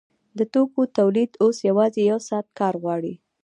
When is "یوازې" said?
1.69-2.01